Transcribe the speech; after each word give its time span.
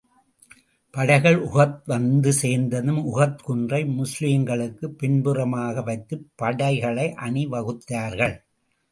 படைகள் 0.93 1.35
உஹத் 1.45 1.81
வந்து 1.85 2.33
சேர்ந்ததும், 2.33 3.01
உஹத் 3.15 3.41
குன்றை, 3.43 3.85
முஸ்லிம்களுக்குப் 3.85 4.97
பின்புறமாக 4.97 5.81
வைத்துப் 5.81 6.25
படைகளை 6.35 7.13
அணி 7.13 7.47
வகுத்தார்கள். 7.47 8.35